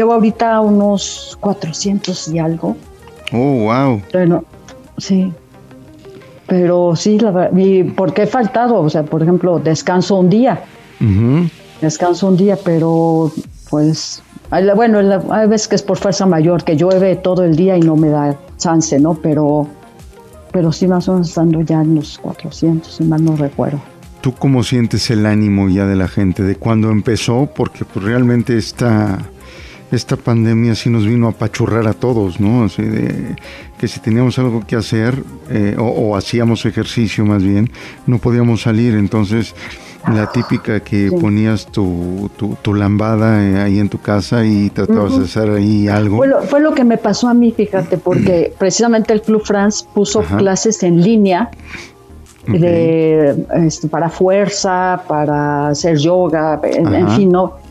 ahorita 0.00 0.60
unos 0.60 1.36
400 1.40 2.28
y 2.28 2.38
algo. 2.38 2.76
Oh, 3.32 3.64
wow. 3.64 4.02
Bueno, 4.12 4.44
sí. 4.98 5.32
Pero 6.46 6.96
sí, 6.96 7.18
la, 7.18 7.50
y 7.56 7.84
¿por 7.84 8.12
qué 8.12 8.22
he 8.22 8.26
faltado? 8.26 8.80
O 8.80 8.90
sea, 8.90 9.04
por 9.04 9.22
ejemplo, 9.22 9.58
descanso 9.58 10.16
un 10.16 10.28
día. 10.28 10.62
Descanso 11.80 12.28
un 12.28 12.36
día, 12.36 12.56
pero 12.62 13.32
pues, 13.70 14.22
bueno, 14.76 14.98
hay 15.30 15.48
veces 15.48 15.68
que 15.68 15.76
es 15.76 15.82
por 15.82 15.98
fuerza 15.98 16.26
mayor, 16.26 16.62
que 16.62 16.76
llueve 16.76 17.16
todo 17.16 17.42
el 17.44 17.56
día 17.56 17.76
y 17.76 17.80
no 17.80 17.96
me 17.96 18.08
da 18.08 18.36
chance, 18.58 19.00
¿no? 19.00 19.14
Pero, 19.14 19.66
pero 20.52 20.70
sí 20.72 20.86
más 20.86 21.08
o 21.08 21.14
menos 21.14 21.30
estando 21.30 21.60
ya 21.62 21.80
en 21.80 21.94
los 21.94 22.18
400, 22.18 22.94
si 22.94 23.04
mal 23.04 23.24
no 23.24 23.34
recuerdo. 23.34 23.80
¿Tú 24.20 24.32
cómo 24.34 24.62
sientes 24.62 25.10
el 25.10 25.26
ánimo 25.26 25.68
ya 25.68 25.86
de 25.86 25.96
la 25.96 26.06
gente 26.06 26.44
de 26.44 26.54
cuando 26.54 26.90
empezó? 26.90 27.48
Porque 27.56 27.84
pues 27.84 28.04
realmente 28.04 28.56
esta, 28.56 29.18
esta 29.92 30.16
pandemia 30.16 30.74
sí 30.74 30.88
nos 30.88 31.06
vino 31.06 31.28
a 31.28 31.32
pachurrar 31.32 31.86
a 31.86 31.92
todos, 31.92 32.40
¿no? 32.40 32.64
Así 32.64 32.82
de, 32.82 33.36
que 33.78 33.88
si 33.88 34.00
teníamos 34.00 34.38
algo 34.38 34.62
que 34.66 34.74
hacer 34.74 35.22
eh, 35.50 35.76
o, 35.78 36.16
hacíamos 36.16 36.64
ejercicio 36.64 37.24
más 37.26 37.42
bien, 37.42 37.70
no 38.06 38.18
podíamos 38.18 38.62
salir. 38.62 38.94
Entonces, 38.94 39.54
la 40.08 40.32
típica 40.32 40.80
que 40.80 41.10
ponías 41.12 41.66
tu, 41.66 42.30
tu, 42.62 42.74
lambada 42.74 43.44
eh, 43.44 43.60
ahí 43.60 43.78
en 43.78 43.88
tu 43.88 43.98
casa 43.98 44.44
y 44.44 44.70
tratabas 44.70 45.18
de 45.18 45.24
hacer 45.24 45.50
ahí 45.50 45.88
algo. 45.88 46.24
Fue 46.48 46.60
lo, 46.60 46.74
que 46.74 46.84
me 46.84 46.96
pasó 46.96 47.28
a 47.28 47.34
mí, 47.34 47.52
fíjate, 47.52 47.98
porque 47.98 48.52
precisamente 48.58 49.12
el 49.12 49.20
Club 49.20 49.44
France 49.44 49.84
puso 49.94 50.22
clases 50.22 50.82
en 50.82 51.02
línea. 51.02 51.50
De, 52.44 53.46
este, 53.54 53.86
para 53.86 54.08
fuerza, 54.08 55.04
para 55.06 55.68
hacer 55.68 55.96
yoga, 55.96 56.60
en 56.64 57.08
fin, 57.10 57.30
no, 57.30 57.61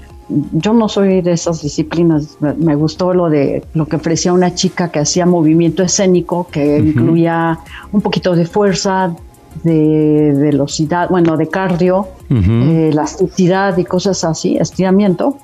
yo 0.52 0.74
no 0.74 0.90
soy 0.90 1.22
de 1.22 1.34
esas 1.34 1.62
disciplinas. 1.62 2.38
Me, 2.40 2.76
gustó 2.76 3.14
lo 3.14 3.30
de 3.30 3.64
lo 3.74 3.86
que 3.86 3.98
ofrecía 3.98 4.34
una 4.34 4.54
chica 4.56 4.90
que 4.90 5.00
hacía 5.00 5.26
movimiento 5.26 5.84
escénico, 5.84 6.48
que 6.52 6.78
incluía 6.80 7.60
un 7.92 8.02
poquito 8.02 8.36
de 8.36 8.46
fuerza, 8.46 9.16
de 9.64 10.34
velocidad, 10.36 11.10
bueno, 11.10 11.38
de 11.38 11.48
cardio, 11.48 12.08
eh, 12.30 12.90
elasticidad 12.92 13.78
y 13.78 13.84
cosas 13.84 14.24
así, 14.24 14.58
estiramiento. 14.58 15.38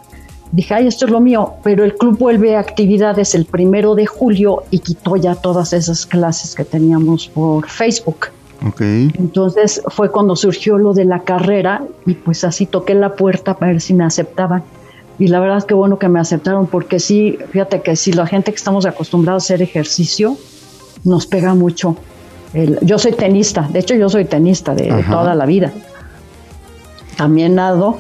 Dije, 0.52 0.74
ay, 0.76 0.88
esto 0.88 1.06
es 1.06 1.12
lo 1.12 1.20
mío, 1.20 1.56
pero 1.64 1.84
el 1.84 1.96
club 1.96 2.18
vuelve 2.18 2.56
a 2.56 2.62
actividades 2.62 3.36
el 3.36 3.46
primero 3.46 3.96
de 3.96 4.06
julio 4.06 4.64
y 4.72 4.80
quitó 4.80 5.18
ya 5.18 5.36
todas 5.36 5.74
esas 5.74 6.06
clases 6.06 6.56
que 6.56 6.64
teníamos 6.64 7.28
por 7.28 7.68
Facebook. 7.68 8.28
Entonces 8.80 9.82
fue 9.90 10.10
cuando 10.10 10.36
surgió 10.36 10.78
lo 10.78 10.94
de 10.94 11.06
la 11.06 11.20
carrera 11.20 11.84
y 12.06 12.14
pues 12.16 12.44
así 12.44 12.66
toqué 12.66 12.96
la 12.96 13.16
puerta 13.16 13.56
para 13.56 13.74
ver 13.74 13.82
si 13.82 13.94
me 13.94 14.04
aceptaban. 14.04 14.64
Y 15.20 15.28
la 15.28 15.40
verdad 15.40 15.58
es 15.58 15.66
que 15.66 15.74
bueno 15.74 15.98
que 15.98 16.08
me 16.10 16.20
aceptaron 16.20 16.68
porque 16.68 17.00
sí, 17.00 17.38
fíjate 17.50 17.82
que 17.82 17.96
si 17.96 18.14
la 18.14 18.28
gente 18.28 18.52
que 18.52 18.58
estamos 18.58 18.86
acostumbrados 18.86 19.44
a 19.44 19.46
hacer 19.46 19.62
ejercicio, 19.62 20.38
nos 21.04 21.26
pega 21.26 21.56
mucho. 21.56 21.96
yo 22.82 22.98
soy 22.98 23.14
tenista, 23.14 23.68
de 23.72 23.80
hecho 23.80 23.96
yo 23.96 24.10
soy 24.10 24.26
tenista 24.26 24.76
de 24.76 25.04
toda 25.10 25.34
la 25.36 25.46
vida. 25.46 25.72
También 27.16 27.56
nado, 27.56 27.98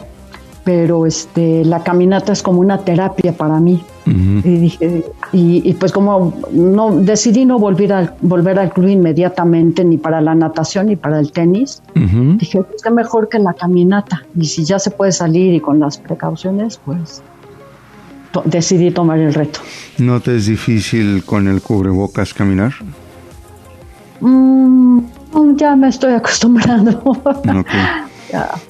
pero 0.63 1.05
este, 1.05 1.65
la 1.65 1.83
caminata 1.83 2.33
es 2.33 2.43
como 2.43 2.59
una 2.59 2.79
terapia 2.79 3.33
para 3.33 3.59
mí. 3.59 3.83
Y 4.07 4.57
dije, 4.57 5.03
y, 5.33 5.73
pues 5.73 5.91
como 5.91 6.33
no 6.51 6.95
decidí 6.95 7.45
no 7.45 7.59
volver 7.59 7.91
al, 7.91 8.13
volver 8.21 8.57
al 8.57 8.71
club 8.71 8.87
inmediatamente, 8.87 9.83
ni 9.83 9.97
para 9.97 10.21
la 10.21 10.33
natación 10.33 10.87
ni 10.87 10.95
para 10.95 11.19
el 11.19 11.31
tenis, 11.31 11.81
dije, 11.93 12.63
pues 12.63 12.81
qué 12.81 12.89
mejor 12.89 13.27
que 13.27 13.39
la 13.39 13.53
caminata. 13.53 14.23
Y 14.39 14.45
si 14.45 14.63
ya 14.63 14.79
se 14.79 14.91
puede 14.91 15.11
salir 15.11 15.53
y 15.53 15.59
con 15.59 15.79
las 15.79 15.97
precauciones, 15.97 16.79
pues 16.85 17.21
decidí 18.45 18.91
tomar 18.91 19.19
el 19.19 19.33
reto. 19.33 19.59
¿No 19.97 20.19
te 20.21 20.37
es 20.37 20.45
difícil 20.45 21.23
con 21.25 21.47
el 21.47 21.61
cubrebocas 21.61 22.33
caminar? 22.33 22.73
Mm, 24.21 25.01
ya 25.55 25.75
me 25.75 25.89
estoy 25.89 26.13
acostumbrando. 26.13 27.01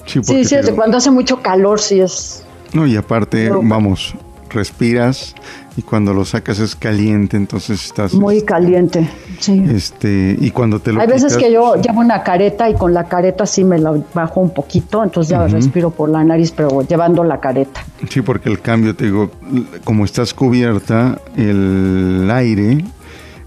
Sí, 0.06 0.22
sí, 0.22 0.44
sí 0.44 0.56
cuando 0.76 0.98
hace 0.98 1.10
mucho 1.10 1.42
calor 1.42 1.80
sí 1.80 1.98
es... 2.00 2.44
No, 2.72 2.86
y 2.86 2.94
aparte, 2.94 3.50
vamos, 3.50 4.14
respiras 4.50 5.34
y 5.76 5.82
cuando 5.82 6.12
lo 6.12 6.24
sacas 6.24 6.58
es 6.58 6.74
caliente, 6.74 7.36
entonces 7.36 7.84
estás... 7.84 8.14
Muy 8.14 8.42
caliente, 8.42 9.08
sí. 9.38 9.64
Este, 9.68 10.36
y 10.40 10.50
cuando 10.50 10.80
te 10.80 10.92
lo 10.92 11.00
Hay 11.00 11.06
veces 11.06 11.36
que 11.36 11.52
yo 11.52 11.76
llevo 11.76 12.00
una 12.00 12.22
careta 12.22 12.68
y 12.68 12.74
con 12.74 12.92
la 12.92 13.04
careta 13.04 13.46
sí 13.46 13.64
me 13.64 13.78
la 13.78 13.94
bajo 14.12 14.40
un 14.40 14.50
poquito, 14.50 15.04
entonces 15.04 15.30
ya 15.30 15.46
respiro 15.46 15.90
por 15.90 16.08
la 16.08 16.24
nariz, 16.24 16.50
pero 16.50 16.82
llevando 16.82 17.22
la 17.22 17.40
careta. 17.40 17.84
Sí, 18.08 18.22
porque 18.22 18.48
el 18.48 18.60
cambio, 18.60 18.96
te 18.96 19.04
digo, 19.04 19.30
como 19.84 20.04
estás 20.04 20.34
cubierta, 20.34 21.20
el 21.36 22.28
aire 22.30 22.84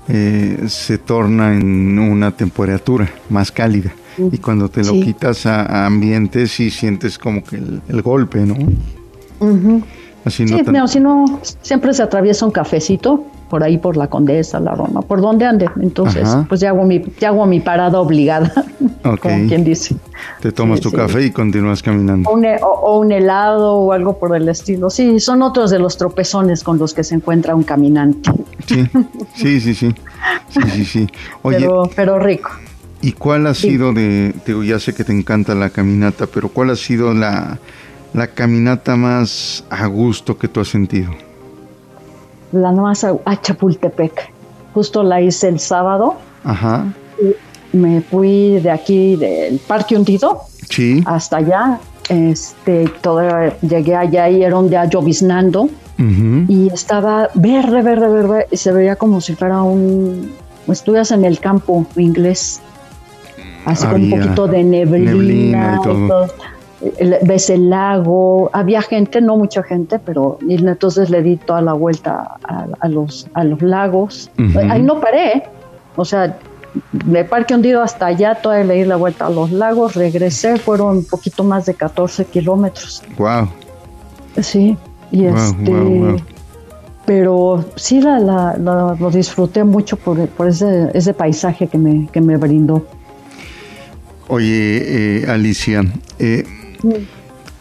eh, 0.08 0.66
se 0.68 0.98
torna 0.98 1.54
en 1.54 2.00
una 2.00 2.32
temperatura 2.32 3.10
más 3.30 3.52
cálida. 3.52 3.94
Y 4.32 4.38
cuando 4.40 4.70
te 4.70 4.84
lo 4.84 4.94
quitas 4.94 5.46
a, 5.46 5.86
ambiente, 5.86 6.48
sí 6.48 6.70
sientes 6.70 7.18
como 7.18 7.44
que 7.44 7.56
el, 7.56 8.02
golpe, 8.02 8.40
¿no? 8.40 8.56
Así 10.24 10.46
no, 10.46 10.58
sí, 10.58 10.64
no, 10.72 10.88
si 10.88 11.00
no, 11.00 11.40
siempre 11.62 11.94
se 11.94 12.04
atraviesa 12.04 12.46
un 12.46 12.52
cafecito 12.52 13.24
por 13.52 13.66
ahí 13.66 13.78
por 13.78 13.98
la 13.98 14.08
Condesa, 14.08 14.62
la 14.62 14.74
Roma, 14.74 15.02
por 15.02 15.20
donde 15.20 15.46
ande. 15.46 15.70
Entonces, 15.82 16.30
pues 16.48 16.62
ya 16.62 16.70
hago 16.70 16.86
mi, 16.86 17.04
ya 17.20 17.28
hago 17.28 17.46
mi 17.46 17.60
parada 17.60 18.00
obligada, 18.00 18.50
como 19.04 19.48
quien 19.48 19.66
dice. 19.66 19.98
Te 20.42 20.54
tomas 20.54 20.80
tu 20.80 20.90
café 20.90 21.26
y 21.26 21.32
continúas 21.32 21.84
caminando. 21.84 22.30
O 22.30 23.00
un, 23.00 23.12
helado 23.12 23.74
o 23.74 23.92
algo 23.92 24.18
por 24.18 24.34
el 24.38 24.48
estilo. 24.48 24.90
Sí, 24.90 25.20
son 25.20 25.42
otros 25.42 25.70
de 25.70 25.80
los 25.80 25.98
tropezones 25.98 26.64
con 26.64 26.78
los 26.78 26.94
que 26.94 27.04
se 27.04 27.16
encuentra 27.16 27.54
un 27.54 27.64
caminante. 27.64 28.32
Sí, 28.68 28.88
sí, 29.36 29.60
sí, 29.60 29.76
sí. 29.76 29.94
sí, 30.74 30.86
sí, 30.86 31.08
Oye, 31.42 31.68
pero, 31.94 32.20
rico. 32.20 32.52
¿Y 33.02 33.12
cuál 33.14 33.48
ha 33.48 33.54
sido 33.54 33.92
de, 33.92 34.34
ya 34.66 34.80
sé 34.80 34.94
que 34.94 35.04
te 35.04 35.12
encanta 35.12 35.56
la 35.56 35.72
caminata, 35.72 36.26
pero 36.26 36.48
cuál 36.48 36.70
ha 36.70 36.76
sido 36.78 37.14
la, 37.14 37.60
la 38.14 38.28
caminata 38.28 38.96
más 38.96 39.64
a 39.70 39.86
gusto 39.88 40.38
que 40.38 40.48
tú 40.48 40.60
has 40.60 40.68
sentido? 40.68 41.12
La 42.52 42.72
más 42.72 43.04
a, 43.04 43.42
Chapultepec. 43.42 44.32
Justo 44.74 45.04
la 45.04 45.22
hice 45.22 45.48
el 45.48 45.60
sábado. 45.60 46.16
Ajá. 46.44 46.86
me 47.72 48.02
fui 48.02 48.60
de 48.60 48.72
aquí 48.72 49.16
del 49.16 49.60
Parque 49.60 49.96
Hundido 49.96 50.42
sí. 50.70 51.04
hasta 51.06 51.38
allá. 51.38 51.80
Este, 52.10 52.92
todo, 53.02 53.22
llegué 53.62 53.96
allá 53.96 54.28
y 54.30 54.44
era 54.44 54.58
un 54.58 54.70
día 54.70 54.86
lloviznando 54.86 55.70
y 56.48 56.68
estaba 56.74 57.30
verde, 57.36 57.84
verde, 57.84 58.08
verde 58.08 58.48
y 58.50 58.58
se 58.58 58.72
veía 58.72 58.96
como 58.96 59.22
si 59.22 59.36
fuera 59.36 59.62
un 59.62 60.32
estuvieras 60.68 61.12
en 61.12 61.26
el 61.26 61.40
campo 61.40 61.86
inglés 61.96 62.60
así 63.66 63.86
con 63.86 64.04
un 64.04 64.10
poquito 64.10 64.48
de 64.48 64.64
neblina, 64.64 65.78
y 65.80 65.84
todo. 65.84 66.28
Ves 67.24 67.50
el 67.50 67.70
lago, 67.70 68.50
había 68.54 68.82
gente, 68.82 69.22
no 69.22 69.38
mucha 69.38 69.64
gente, 69.64 70.00
pero 70.00 70.38
entonces 70.48 71.10
le 71.10 71.22
di 71.22 71.38
toda 71.38 71.62
la 71.62 71.74
vuelta 71.74 72.38
a, 72.80 72.88
los, 72.88 73.28
a 73.34 73.44
los 73.44 73.62
lagos. 73.62 74.32
Ahí 74.70 74.82
no 74.82 75.00
paré, 75.00 75.44
o 75.96 76.06
sea, 76.06 76.38
me 77.06 77.24
parque 77.24 77.54
hundido 77.54 77.82
hasta 77.82 78.08
allá, 78.08 78.36
todavía 78.36 78.66
le 78.66 78.74
di 78.76 78.86
la 78.86 78.96
vuelta 78.96 79.28
a 79.28 79.30
los 79.30 79.52
lagos, 79.52 79.96
regresé, 79.96 80.58
fueron 80.58 80.98
un 80.98 81.06
poquito 81.06 81.44
más 81.44 81.66
de 81.66 81.74
14 81.74 82.26
kilómetros. 82.26 83.04
Wow. 83.18 83.50
Sí, 84.42 84.78
y 85.12 85.26
este... 85.26 86.24
Pero 87.04 87.66
sí 87.76 88.00
la, 88.00 88.20
la, 88.20 88.56
lo 88.58 89.10
disfruté 89.10 89.64
mucho 89.64 89.98
por, 89.98 90.28
por 90.30 90.48
ese, 90.48 90.92
ese 90.94 91.14
paisaje 91.14 91.68
que 91.68 91.78
me, 91.78 92.08
que 92.12 92.22
me 92.22 92.38
brindó. 92.38 92.86
Oye, 94.28 95.24
eh, 95.24 95.26
Alicia, 95.28 95.84
eh, 96.20 96.46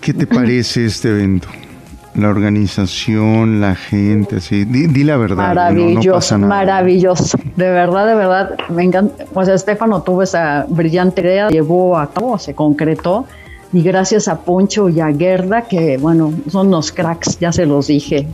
¿qué 0.01 0.15
te 0.15 0.27
parece 0.27 0.87
este 0.87 1.11
evento? 1.11 1.49
La 2.15 2.29
organización, 2.29 3.61
la 3.61 3.77
gente, 3.77 4.37
así. 4.37 4.65
Di, 4.65 5.05
la 5.05 5.17
verdad. 5.17 5.37
Maravilloso, 5.37 6.39
maravilloso. 6.39 7.39
De 7.57 7.71
verdad, 7.71 8.07
de 8.07 8.15
verdad. 8.17 8.57
Me 8.69 8.83
encanta. 8.83 9.25
O 9.33 9.45
sea, 9.45 9.55
Estefano 9.55 10.03
tuvo 10.03 10.23
esa 10.23 10.67
brillante 10.69 11.23
idea, 11.23 11.49
llevó 11.49 11.97
a 11.97 12.11
cabo, 12.11 12.39
se 12.39 12.55
concretó. 12.55 13.27
Y 13.73 13.83
gracias 13.83 14.27
a 14.27 14.41
Poncho 14.41 14.89
y 14.89 14.99
a 14.99 15.15
Gerda, 15.17 15.63
que 15.63 15.97
bueno, 15.99 16.33
son 16.49 16.69
unos 16.69 16.91
cracks, 16.91 17.39
ya 17.39 17.53
se 17.53 17.67
los 17.67 17.87
dije. 17.87 18.27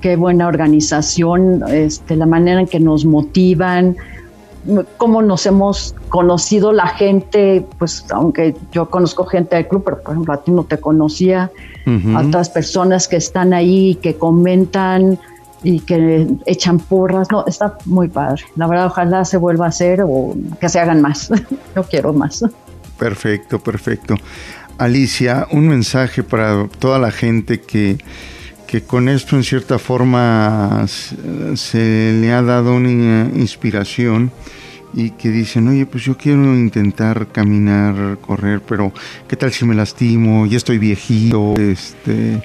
Qué 0.00 0.16
buena 0.16 0.48
organización, 0.48 1.62
este, 1.68 2.16
la 2.16 2.26
manera 2.26 2.60
en 2.60 2.66
que 2.66 2.80
nos 2.80 3.04
motivan, 3.04 3.96
cómo 4.96 5.22
nos 5.22 5.46
hemos 5.46 5.94
conocido 6.08 6.72
la 6.72 6.88
gente, 6.88 7.66
pues 7.78 8.04
aunque 8.10 8.54
yo 8.72 8.88
conozco 8.88 9.24
gente 9.24 9.56
del 9.56 9.68
club, 9.68 9.82
pero 9.84 10.02
por 10.02 10.12
ejemplo 10.12 10.34
a 10.34 10.42
ti 10.42 10.50
no 10.50 10.64
te 10.64 10.78
conocía, 10.78 11.50
a 11.86 12.20
otras 12.20 12.48
personas 12.48 13.08
que 13.08 13.16
están 13.16 13.52
ahí, 13.52 13.96
que 13.96 14.16
comentan 14.16 15.18
y 15.62 15.80
que 15.80 16.26
echan 16.46 16.78
porras, 16.78 17.28
no, 17.30 17.44
está 17.46 17.76
muy 17.84 18.08
padre. 18.08 18.42
La 18.56 18.66
verdad, 18.66 18.86
ojalá 18.86 19.24
se 19.24 19.36
vuelva 19.36 19.66
a 19.66 19.68
hacer 19.68 20.02
o 20.02 20.34
que 20.60 20.68
se 20.68 20.80
hagan 20.80 21.02
más. 21.02 21.30
yo 21.76 21.82
quiero 21.84 22.12
más. 22.12 22.44
Perfecto, 22.98 23.58
perfecto. 23.58 24.14
Alicia, 24.78 25.46
un 25.52 25.68
mensaje 25.68 26.22
para 26.22 26.68
toda 26.78 26.98
la 26.98 27.10
gente 27.10 27.60
que 27.60 27.98
que 28.74 28.82
con 28.82 29.08
esto 29.08 29.36
en 29.36 29.44
cierta 29.44 29.78
forma 29.78 30.84
se 31.54 32.18
le 32.20 32.32
ha 32.32 32.42
dado 32.42 32.74
una 32.74 33.30
inspiración 33.36 34.32
y 34.92 35.10
que 35.10 35.30
dicen, 35.30 35.68
oye, 35.68 35.86
pues 35.86 36.02
yo 36.02 36.16
quiero 36.16 36.42
intentar 36.56 37.28
caminar, 37.28 38.18
correr, 38.20 38.60
pero 38.68 38.92
¿qué 39.28 39.36
tal 39.36 39.52
si 39.52 39.64
me 39.64 39.76
lastimo? 39.76 40.44
Ya 40.46 40.56
estoy 40.56 40.78
viejito, 40.78 41.54
este, 41.56 42.42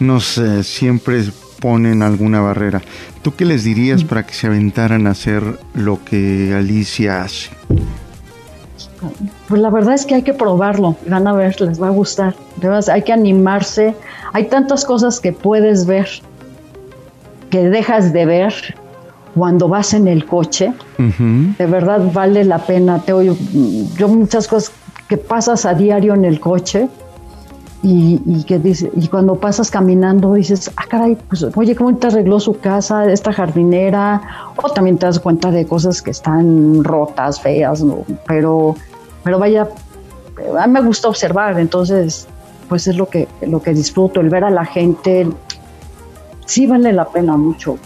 no 0.00 0.20
sé, 0.20 0.64
siempre 0.64 1.24
ponen 1.60 2.02
alguna 2.02 2.42
barrera. 2.42 2.82
¿Tú 3.22 3.34
qué 3.34 3.46
les 3.46 3.64
dirías 3.64 4.04
para 4.04 4.26
que 4.26 4.34
se 4.34 4.48
aventaran 4.48 5.06
a 5.06 5.12
hacer 5.12 5.60
lo 5.72 6.04
que 6.04 6.52
Alicia 6.54 7.22
hace? 7.22 7.48
Pues 9.50 9.60
la 9.60 9.68
verdad 9.68 9.94
es 9.94 10.06
que 10.06 10.14
hay 10.14 10.22
que 10.22 10.32
probarlo, 10.32 10.94
van 11.08 11.26
a 11.26 11.32
ver, 11.32 11.60
les 11.60 11.82
va 11.82 11.88
a 11.88 11.90
gustar. 11.90 12.34
hay 12.92 13.02
que 13.02 13.12
animarse. 13.12 13.96
Hay 14.32 14.44
tantas 14.44 14.84
cosas 14.84 15.18
que 15.18 15.32
puedes 15.32 15.86
ver 15.86 16.08
que 17.50 17.68
dejas 17.68 18.12
de 18.12 18.26
ver 18.26 18.54
cuando 19.34 19.66
vas 19.68 19.92
en 19.92 20.06
el 20.06 20.24
coche. 20.24 20.72
De 21.58 21.66
verdad 21.66 22.12
vale 22.12 22.44
la 22.44 22.58
pena. 22.58 23.00
Te 23.00 23.12
oyo, 23.12 23.34
yo 23.98 24.06
muchas 24.06 24.46
cosas 24.46 24.72
que 25.08 25.16
pasas 25.16 25.66
a 25.66 25.74
diario 25.74 26.14
en 26.14 26.24
el 26.24 26.38
coche 26.38 26.88
y, 27.82 28.44
que 28.44 28.60
dice, 28.60 28.88
y 28.94 29.08
cuando 29.08 29.34
pasas 29.34 29.68
caminando 29.68 30.34
dices, 30.34 30.70
ah, 30.76 30.84
caray, 30.88 31.16
pues 31.28 31.44
oye, 31.56 31.74
¿cómo 31.74 31.96
te 31.96 32.06
arregló 32.06 32.38
su 32.38 32.60
casa, 32.60 33.10
esta 33.10 33.32
jardinera? 33.32 34.22
O 34.62 34.70
también 34.70 34.96
te 34.96 35.06
das 35.06 35.18
cuenta 35.18 35.50
de 35.50 35.66
cosas 35.66 36.00
que 36.02 36.12
están 36.12 36.84
rotas, 36.84 37.40
feas, 37.40 37.82
¿no? 37.82 38.04
Pero 38.28 38.76
pero 39.22 39.38
vaya, 39.38 39.68
a 40.58 40.66
mí 40.66 40.72
me 40.72 40.80
gusta 40.82 41.08
observar, 41.08 41.58
entonces 41.58 42.26
pues 42.68 42.86
es 42.86 42.96
lo 42.96 43.08
que, 43.08 43.26
lo 43.42 43.62
que 43.62 43.74
disfruto, 43.74 44.20
el 44.20 44.28
ver 44.28 44.44
a 44.44 44.50
la 44.50 44.64
gente, 44.64 45.26
sí 46.46 46.66
vale 46.66 46.92
la 46.92 47.06
pena 47.06 47.36
mucho 47.36 47.78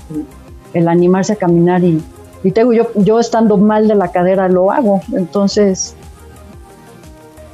el 0.74 0.88
animarse 0.88 1.32
a 1.32 1.36
caminar 1.36 1.82
y, 1.84 2.02
y 2.42 2.50
tengo 2.50 2.72
yo, 2.72 2.90
yo 2.96 3.18
estando 3.18 3.56
mal 3.56 3.88
de 3.88 3.94
la 3.94 4.12
cadera 4.12 4.48
lo 4.48 4.70
hago, 4.70 5.00
entonces 5.12 5.94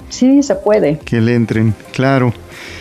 sí 0.09 0.43
se 0.43 0.57
puede. 0.57 0.99
Que 0.99 1.21
le 1.21 1.35
entren, 1.35 1.75
claro. 1.93 2.33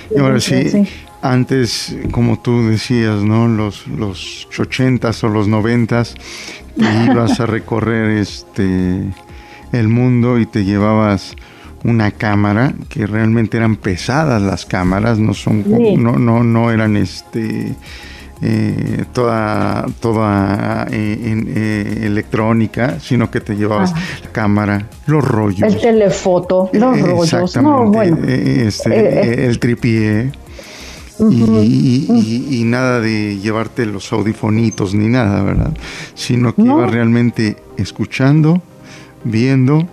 Y 0.09 0.19
ahora 0.19 0.39
sí, 0.39 0.88
antes, 1.21 1.95
como 2.12 2.39
tú 2.39 2.67
decías, 2.69 3.21
¿no? 3.21 3.47
Los, 3.47 3.88
los 3.88 4.47
80 4.57 5.12
o 5.21 5.27
los 5.27 5.47
90 5.47 6.03
ibas 7.05 7.39
a 7.39 7.45
recorrer 7.45 8.17
este 8.17 9.03
el 9.71 9.88
mundo 9.88 10.39
y 10.39 10.45
te 10.45 10.63
llevabas 10.63 11.36
una 11.84 12.12
cámara 12.12 12.73
que 12.89 13.08
realmente 13.08 13.58
eran 13.58 13.75
pesadas 13.77 14.41
las 14.41 14.65
cámaras 14.65 15.17
no 15.17 15.34
son 15.34 15.63
no 16.01 16.17
no 16.19 16.43
no 16.43 16.71
eran 16.71 16.97
este 16.97 17.73
eh, 18.41 19.05
toda 19.12 19.86
toda 19.99 20.88
eh, 20.91 21.43
eh, 21.55 22.01
electrónica 22.03 22.99
sino 22.99 23.29
que 23.32 23.41
te 23.41 23.55
llevabas 23.55 23.93
la 24.23 24.32
cámara 24.32 24.88
los 25.08 25.23
rollos. 25.23 25.62
El 25.62 25.79
telefoto 25.79 26.69
los 26.73 27.01
rollos. 27.01 27.58
No, 27.58 28.01
este, 28.01 29.45
el 29.45 29.60
tripié. 29.60 30.32
Y, 31.19 32.63
nada 32.65 33.01
de 33.01 33.39
llevarte 33.39 33.86
los 33.86 34.13
audifonitos 34.13 34.93
ni 34.93 35.10
nada, 35.10 35.43
¿verdad? 35.43 35.73
Sino 36.15 36.55
que 36.55 36.62
ibas 36.62 36.89
realmente 36.89 37.58
escuchando, 37.77 38.62
viendo, 39.23 39.88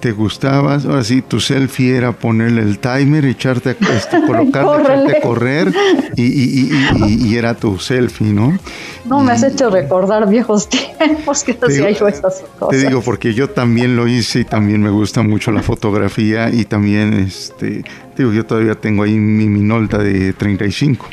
te 0.00 0.12
gustabas, 0.12 0.84
ahora 0.84 1.02
sí, 1.02 1.22
tu 1.22 1.40
selfie 1.40 1.96
era 1.96 2.12
ponerle 2.12 2.62
el 2.62 2.78
timer, 2.78 3.24
echarte, 3.24 3.70
este, 3.96 4.24
colocarte, 4.26 5.16
a 5.16 5.20
correr 5.20 5.72
y, 6.16 7.34
era 7.34 7.54
tu 7.54 7.78
selfie, 7.78 8.32
¿no? 8.32 8.58
No, 9.04 9.20
me 9.22 9.32
has 9.32 9.42
hecho 9.42 9.70
recordar 9.70 10.28
viejos 10.28 10.68
tiempos 10.68 11.44
que 11.44 11.58
hacía 11.60 11.90
yo 11.90 12.08
esas 12.08 12.44
cosas. 12.58 12.68
Te 12.70 12.86
digo, 12.86 13.02
porque 13.02 13.34
yo 13.34 13.50
también 13.50 13.96
lo 13.96 14.06
hice 14.08 14.40
y 14.40 14.44
también 14.44 14.82
me 14.82 14.90
gusta 14.90 15.22
mucho 15.22 15.50
la 15.52 15.62
fotografía 15.62 16.50
y 16.50 16.64
también, 16.64 17.14
este, 17.14 17.84
digo, 18.16 18.32
yo 18.32 18.44
todavía 18.44 18.74
tengo 18.74 19.02
ahí 19.02 19.14
mi 19.14 19.48
Minolta 19.48 19.98
de 19.98 20.32
35. 20.32 21.06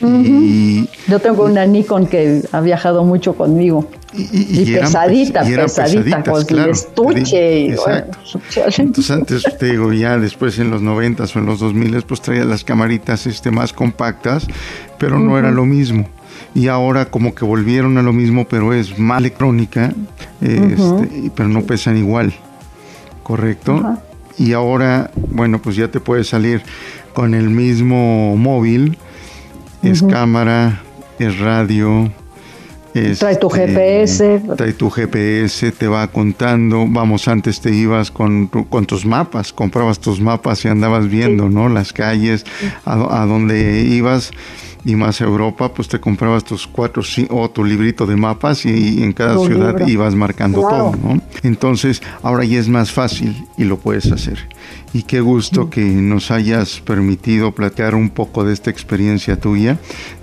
Y, 0.00 0.88
yo 1.08 1.18
tengo 1.18 1.44
una 1.44 1.66
Nikon 1.66 2.06
que 2.06 2.42
ha 2.52 2.60
viajado 2.60 3.04
mucho 3.04 3.34
conmigo. 3.34 3.88
Y, 4.14 4.72
pesadita, 4.72 5.42
pesadita, 5.42 6.22
con 6.22 6.44
el 6.48 6.70
estuche. 6.70 7.66
Entonces 8.78 9.10
antes 9.10 9.44
te 9.58 9.66
digo, 9.66 9.92
ya 9.92 10.18
después 10.18 10.58
en 10.58 10.70
los 10.70 10.80
90 10.80 11.24
o 11.24 11.38
en 11.38 11.46
los 11.46 11.60
2000 11.60 12.02
pues 12.02 12.22
traía 12.22 12.44
las 12.44 12.64
camaritas 12.64 13.26
este, 13.26 13.50
más 13.50 13.72
compactas, 13.72 14.46
pero 14.98 15.18
no 15.18 15.38
era 15.38 15.50
lo 15.50 15.66
mismo. 15.66 16.08
Y 16.54 16.68
ahora 16.68 17.06
como 17.06 17.34
que 17.34 17.44
volvieron 17.44 17.98
a 17.98 18.02
lo 18.02 18.12
mismo, 18.12 18.46
pero 18.48 18.72
es 18.72 18.98
más 18.98 19.18
electrónica, 19.18 19.92
este, 20.40 21.30
pero 21.34 21.48
no 21.48 21.62
pesan 21.62 21.96
igual, 21.96 22.32
¿correcto? 23.22 23.98
Y 24.38 24.52
ahora, 24.52 25.10
bueno, 25.30 25.60
pues 25.60 25.76
ya 25.76 25.88
te 25.88 26.00
puedes 26.00 26.28
salir 26.28 26.62
con 27.12 27.34
el 27.34 27.50
mismo 27.50 28.36
móvil, 28.36 28.96
es 29.82 30.02
cámara, 30.02 30.82
es 31.18 31.38
radio, 31.38 32.10
trae 33.18 33.36
tu 33.36 33.48
este, 33.48 33.66
GPS. 33.66 34.42
Trae 34.56 34.72
tu 34.72 34.90
GPS, 34.90 35.72
te 35.72 35.88
va 35.88 36.06
contando. 36.08 36.86
Vamos, 36.88 37.28
antes 37.28 37.60
te 37.60 37.74
ibas 37.74 38.10
con, 38.10 38.46
con 38.46 38.86
tus 38.86 39.04
mapas, 39.04 39.52
comprabas 39.52 39.98
tus 39.98 40.20
mapas 40.20 40.64
y 40.64 40.68
andabas 40.68 41.08
viendo, 41.08 41.48
¿no? 41.48 41.68
Las 41.68 41.92
calles, 41.92 42.44
a, 42.84 43.22
a 43.22 43.26
dónde 43.26 43.82
ibas 43.82 44.30
y 44.84 44.94
más 44.94 45.20
Europa, 45.20 45.72
pues 45.72 45.88
te 45.88 46.00
comprabas 46.00 46.44
tus 46.44 46.66
cuatro 46.66 47.02
o 47.30 47.50
tu 47.50 47.64
librito 47.64 48.06
de 48.06 48.16
mapas 48.16 48.64
y, 48.64 49.02
en 49.02 49.12
cada 49.12 49.38
ciudad 49.38 49.86
ibas 49.86 50.14
marcando 50.14 50.60
todo, 50.60 50.92
¿no? 51.02 51.20
Entonces, 51.42 52.02
ahora 52.22 52.44
ya 52.44 52.58
es 52.58 52.68
más 52.68 52.92
fácil 52.92 53.46
y 53.56 53.64
lo 53.64 53.78
puedes 53.78 54.10
hacer. 54.12 54.48
Y 54.92 55.02
qué 55.02 55.20
gusto 55.20 55.68
que 55.68 55.82
nos 55.84 56.30
hayas 56.30 56.80
permitido 56.80 57.52
platear 57.52 57.94
un 57.94 58.10
poco 58.10 58.44
de 58.44 58.54
esta 58.54 58.70
experiencia 58.70 59.38
tuya, 59.38 59.78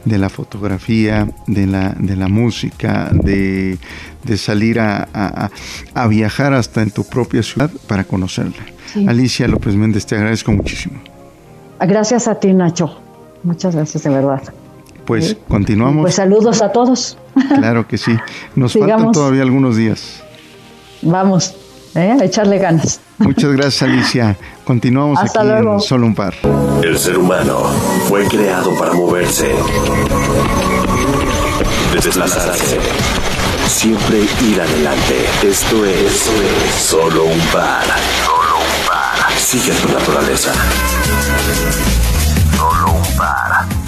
de 0.05 0.17
la 0.17 0.29
fotografía, 0.29 1.27
de 1.47 1.67
la, 1.67 1.95
de 1.99 2.15
la 2.15 2.27
música, 2.27 3.09
de, 3.11 3.77
salir 4.37 4.79
a, 4.79 5.51
viajar 6.09 6.53
hasta 6.53 6.81
en 6.81 6.91
tu 6.91 7.03
propia 7.03 7.43
ciudad 7.43 7.69
para 7.87 8.03
conocerla. 8.03 8.65
Alicia 9.07 9.47
López 9.47 9.75
Méndez, 9.75 10.05
te 10.05 10.15
agradezco 10.15 10.51
muchísimo. 10.51 10.99
Gracias 11.79 12.27
a 12.27 12.39
ti, 12.39 12.53
Nacho. 12.53 13.04
Muchas 13.45 13.75
gracias, 13.75 14.03
de 14.03 14.09
verdad. 14.09 14.41
Pues 15.05 15.37
continuamos. 15.47 16.01
Pues 16.01 16.15
saludos 16.15 16.61
a 16.61 16.71
todos. 16.71 17.17
Claro 17.55 17.87
que 17.87 17.97
sí. 17.97 18.17
Nos 18.55 18.73
faltan 18.73 19.11
todavía 19.11 19.43
algunos 19.43 19.77
días. 19.77 20.21
Vamos. 21.01 21.55
¿eh? 21.95 22.17
a 22.19 22.23
echarle 22.23 22.57
ganas. 22.57 22.99
Muchas 23.17 23.51
gracias, 23.53 23.83
Alicia. 23.83 24.37
Continuamos 24.63 25.19
aquí 25.19 25.37
en 25.39 25.79
Solo 25.79 26.07
un 26.07 26.15
Par. 26.15 26.33
El 26.83 26.97
ser 26.97 27.17
humano 27.17 27.63
fue 28.07 28.27
creado 28.27 28.77
para 28.77 28.93
moverse, 28.93 29.53
desplazarse, 31.93 32.77
siempre 33.67 34.21
ir 34.47 34.61
adelante. 34.61 35.25
Esto 35.43 35.85
es, 35.85 36.29
Solo 36.77 37.25
un 37.25 37.39
Par. 37.53 37.85
Solo 38.25 38.57
un 38.57 38.87
Par. 38.87 39.31
Sigue 39.37 39.71
tu 39.73 39.87
naturaleza. 39.93 40.51
parar. 43.25 43.84